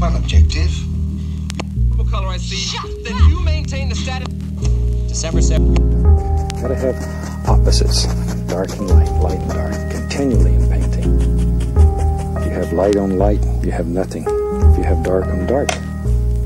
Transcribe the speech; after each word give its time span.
one 0.00 0.16
objective. 0.16 0.70
color 2.10 2.28
I 2.28 2.38
see, 2.38 2.76
then 3.04 3.16
you 3.28 3.40
maintain 3.44 3.88
the 3.90 3.94
status. 3.94 4.26
December 5.06 5.40
7th. 5.40 5.76
Gotta 6.60 6.74
have 6.74 6.96
opposites, 7.48 8.06
dark 8.46 8.70
and 8.70 8.88
light, 8.90 9.10
light 9.20 9.38
and 9.38 9.50
dark, 9.52 9.74
continually 9.92 10.54
in 10.54 10.68
painting. 10.68 11.20
If 12.38 12.46
you 12.46 12.52
have 12.52 12.72
light 12.72 12.96
on 12.96 13.18
light, 13.18 13.40
you 13.62 13.70
have 13.72 13.86
nothing. 13.86 14.24
If 14.72 14.78
you 14.78 14.84
have 14.84 15.02
dark 15.04 15.26
on 15.26 15.46
dark, 15.46 15.70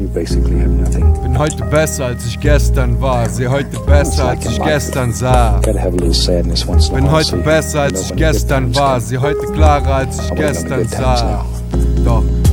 you 0.00 0.08
basically 0.08 0.58
have 0.58 0.70
nothing. 0.72 1.04
Bin 1.22 1.38
heute 1.38 1.64
besser 1.64 2.06
als 2.06 2.26
ich 2.26 2.38
gestern 2.40 3.00
war, 3.00 3.28
seh 3.30 3.46
heute 3.48 3.78
besser 3.86 4.28
als 4.30 4.44
ich 4.46 4.60
gestern 4.62 5.12
sah. 5.12 5.60
Gotta 5.64 5.78
have 5.78 5.94
a 5.94 5.96
little 5.96 6.12
sadness 6.12 6.66
once 6.66 6.88
in 6.88 6.94
a 6.94 6.96
Bin 6.96 7.04
while. 7.04 7.12
heute 7.12 7.30
so 7.30 7.36
you 7.36 7.42
besser 7.42 7.80
als 7.82 8.00
ich 8.02 8.10
when 8.10 8.18
the 8.18 8.24
good 8.24 8.32
gestern 8.32 8.74
war, 8.74 8.94
come. 8.94 9.00
seh 9.06 9.18
heute 9.18 9.46
klarer 9.52 9.94
als 9.94 10.18
ich 10.18 10.34
gestern 10.34 10.82
die 10.82 10.88
good 10.88 10.90
sah. 10.90 11.44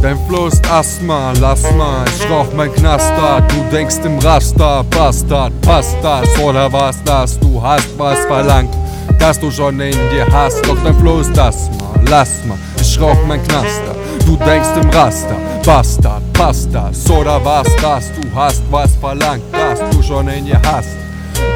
Dein 0.02 0.18
Flow 0.28 0.48
ist 0.48 0.68
Asthma, 0.68 1.32
lass 1.40 1.62
mal, 1.74 2.04
ich 2.08 2.28
rauch 2.28 2.48
mein 2.56 2.74
Knaster. 2.74 3.40
Du 3.50 3.64
denkst 3.72 3.98
im 4.04 4.18
Raster, 4.18 4.84
Bastard, 4.90 5.54
passt 5.62 5.96
das 6.02 6.28
oder 6.40 6.74
was 6.74 7.04
das? 7.04 7.40
Du 7.40 7.62
hast 7.62 7.88
was 8.00 8.18
verlangt, 8.26 8.74
das 9.20 9.40
du 9.40 9.52
schon 9.52 9.80
in 9.80 9.92
dir 10.10 10.26
hast. 10.32 10.68
Doch 10.68 10.78
dein 10.84 10.96
Flow 10.96 11.20
ist 11.20 11.38
Asthma, 11.38 11.94
lass 12.10 12.44
mal, 12.48 12.58
ich 12.82 13.00
rauch 13.00 13.18
mein 13.28 13.44
Knaster. 13.44 13.96
Du 14.26 14.36
denkst 14.38 14.70
im 14.82 14.90
Raster, 14.90 15.36
Bastard, 15.64 16.34
passt 16.34 16.74
das 16.74 17.08
oder 17.12 17.40
was 17.46 17.68
das? 17.76 18.12
Du 18.20 18.36
hast 18.36 18.64
was 18.72 18.96
verlangt, 18.96 19.44
das 19.52 19.80
du 19.92 20.02
schon 20.02 20.28
in 20.30 20.46
dir 20.46 20.60
hast. 20.66 20.90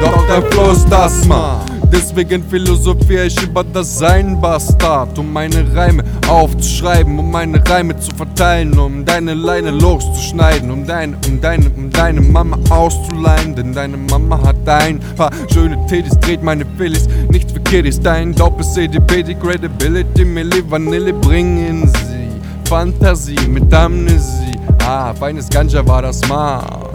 Doch 0.00 0.24
dein 0.28 0.44
Flow 0.52 0.70
ist 0.70 0.92
Asthma. 0.92 1.65
Deswegen 1.92 2.42
philosophiere 2.42 3.26
ich 3.26 3.42
über 3.42 3.64
das 3.64 3.98
Sein, 3.98 4.40
Bastard. 4.40 5.18
Um 5.18 5.32
meine 5.32 5.74
Reime 5.74 6.04
aufzuschreiben, 6.28 7.18
um 7.18 7.30
meine 7.30 7.62
Reime 7.68 7.98
zu 7.98 8.14
verteilen, 8.16 8.78
um 8.78 9.04
deine 9.04 9.34
Leine 9.34 9.70
loszuschneiden, 9.70 10.70
um 10.70 10.86
deine, 10.86 11.16
um 11.26 11.40
deine, 11.40 11.70
um 11.70 11.90
deine 11.90 12.20
Mama 12.20 12.58
auszuleihen. 12.70 13.54
Denn 13.54 13.72
deine 13.72 13.96
Mama 13.96 14.40
hat 14.42 14.68
ein 14.68 15.00
paar 15.16 15.30
schöne 15.52 15.78
Titties, 15.86 16.18
dreht 16.20 16.42
meine 16.42 16.64
Phillies 16.76 17.08
nicht 17.30 17.50
für 17.50 17.60
Kiddies. 17.60 18.00
Dein 18.00 18.34
doppes 18.34 18.74
CDP, 18.74 19.22
die 19.22 19.34
Credibility, 19.34 20.24
Milli 20.24 20.62
Vanille 20.68 21.12
bringen 21.12 21.88
sie. 21.88 22.68
Fantasie 22.68 23.48
mit 23.48 23.72
Amnesie. 23.72 24.58
Ah, 24.82 25.14
feines 25.14 25.48
Ganja 25.48 25.86
war 25.86 26.02
das 26.02 26.26
mal. 26.28 26.85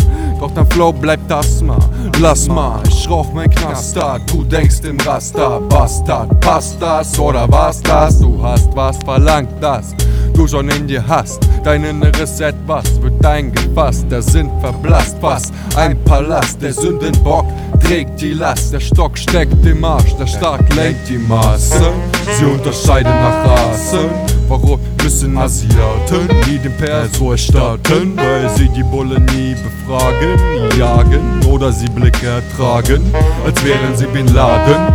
Doch 0.42 0.50
dein 0.56 0.66
Flow 0.72 0.92
bleibt 0.92 1.32
Asthma. 1.32 1.78
Lass 2.20 2.48
mal, 2.48 2.82
ich 2.88 3.08
rauch 3.08 3.32
mein 3.32 3.48
Knaster. 3.48 4.20
Du 4.26 4.44
denkst 4.44 4.82
im 4.84 5.00
Raster, 5.02 5.62
Bastard. 5.70 6.40
Passt 6.40 6.82
das 6.82 7.18
oder 7.20 7.46
was 7.52 7.80
das? 7.84 8.18
Du 8.18 8.42
hast 8.42 8.76
was 8.76 8.98
verlangt, 9.06 9.52
das 9.62 9.94
du 10.34 10.48
schon 10.48 10.68
in 10.70 10.88
dir 10.88 11.08
hast. 11.08 11.48
Dein 11.64 11.84
inneres 11.84 12.40
Etwas 12.40 13.00
wird 13.04 13.24
eingefasst. 13.24 14.08
Der 14.10 14.24
Sinn 14.24 14.50
verblasst 14.62 15.18
fast. 15.22 15.54
Ein 15.76 16.04
Palast, 16.06 16.60
der 16.60 16.74
Sündenbock 16.74 17.46
trägt 17.80 18.20
die 18.20 18.34
Last. 18.34 18.74
Der 18.74 18.80
Stock 18.80 19.20
steckt 19.20 19.64
im 19.64 19.86
Arsch, 19.86 20.16
der 20.16 20.26
Stark 20.26 20.74
lenkt 20.74 21.08
die 21.08 21.20
Maße. 21.20 21.94
Sie 22.40 22.46
unterscheiden 22.46 23.12
nach 23.12 23.46
Rassen. 23.46 24.41
Warum 24.52 24.82
müssen 25.02 25.38
Asiaten 25.38 26.28
nie 26.46 26.58
den 26.58 26.76
Persor 26.76 27.38
starten? 27.38 28.18
Weil 28.18 28.50
sie 28.58 28.68
die 28.68 28.84
Bulle 28.84 29.18
nie 29.18 29.56
befragen, 29.56 30.36
nie 30.36 30.78
jagen 30.78 31.40
oder 31.50 31.72
sie 31.72 31.88
Blicke 31.88 32.28
ertragen, 32.28 33.02
als 33.46 33.64
wären 33.64 33.96
sie 33.96 34.08
Bin 34.08 34.28
Laden. 34.34 34.94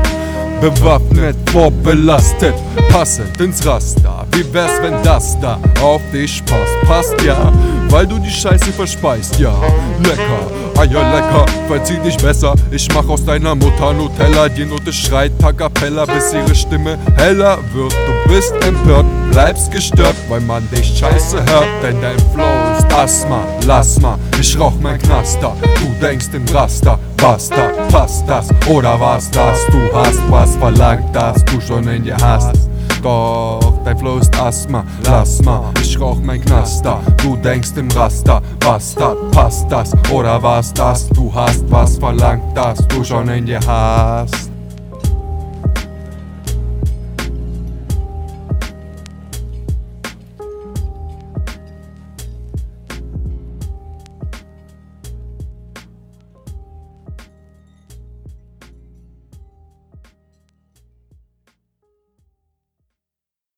Bewaffnet, 0.60 1.36
vorbelastet, 1.50 2.54
passend 2.90 3.40
ins 3.40 3.66
Raster. 3.66 4.27
Wie 4.32 4.44
wär's, 4.52 4.72
wenn 4.82 5.02
das 5.02 5.40
da 5.40 5.58
auf 5.80 6.02
dich 6.12 6.42
passt? 6.44 6.80
Passt 6.86 7.22
ja, 7.22 7.50
weil 7.88 8.06
du 8.06 8.18
die 8.18 8.30
Scheiße 8.30 8.72
verspeist, 8.72 9.38
ja. 9.38 9.54
Lecker, 10.02 10.78
Eier 10.78 11.11
lecker, 11.14 11.46
verzieh 11.66 11.98
dich 12.05 12.18
besser. 12.18 12.55
Ich 12.70 12.86
mach 12.95 13.08
aus 13.08 13.24
deiner 13.24 13.55
Mutter 13.55 13.95
Nutella. 13.95 14.50
Die 14.50 14.66
Note 14.66 14.92
schreit 14.92 15.33
a 15.42 15.50
cappella, 15.50 16.05
bis 16.05 16.34
ihre 16.34 16.55
Stimme 16.55 16.98
heller 17.16 17.58
wird. 17.72 17.92
Du 17.92 18.15
bist 18.27 18.53
empört, 18.64 19.07
bleibst 19.31 19.70
gestört, 19.70 20.17
weil 20.29 20.41
man 20.41 20.69
dich 20.70 20.98
scheiße 20.98 21.39
hört. 21.39 21.69
Denn 21.83 22.01
dein 22.01 22.19
Flow 22.33 22.45
ist 22.79 22.92
Asthma, 22.92 23.45
lass 23.67 24.01
mal, 24.01 24.19
ich 24.41 24.59
rauch 24.59 24.75
mein 24.81 24.98
Knaster. 24.98 25.55
Du 25.77 26.07
denkst 26.07 26.29
im 26.33 26.45
Raster, 26.55 26.98
Bastard, 27.17 27.89
passt 27.89 28.29
das 28.29 28.48
oder 28.69 28.98
was 29.01 29.31
das? 29.31 29.67
Du 29.67 29.81
hast 29.92 30.20
was 30.31 30.57
verlangt, 30.57 31.14
das 31.14 31.45
du 31.45 31.61
schon 31.61 31.87
in 31.89 32.05
dir 32.05 32.17
hast. 32.20 32.69
Doch 33.03 33.61
dein 33.85 33.98
Flow 33.98 34.19
ist 34.19 34.35
Asthma, 34.41 34.85
lass 35.05 35.43
mal, 35.43 35.73
ich 35.81 35.98
rauch 36.01 36.19
mein 36.23 36.41
Knaster. 36.41 37.01
Du 37.23 37.37
denkst 37.37 37.70
im 37.77 37.91
Raster, 37.91 38.43
Bastard, 38.61 39.31
passt 39.31 39.70
das 39.70 39.93
oder 40.11 40.43
was 40.43 40.73
das? 40.75 41.08
Du 41.11 41.33
hast 41.33 41.64
was 41.70 41.98
verlangt, 41.98 42.57
das 42.57 42.79
du 42.89 43.05
schon 43.05 43.29
in 43.29 43.47
dir 43.47 43.61
hast. 43.67 44.45